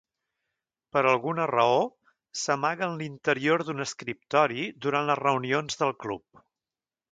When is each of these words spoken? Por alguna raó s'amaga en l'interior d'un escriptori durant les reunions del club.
Por 0.95 1.09
alguna 1.09 1.45
raó 1.51 1.83
s'amaga 2.45 2.87
en 2.93 2.97
l'interior 3.03 3.65
d'un 3.69 3.85
escriptori 3.87 4.67
durant 4.87 5.09
les 5.13 5.23
reunions 5.23 5.81
del 5.85 5.97
club. 6.07 6.45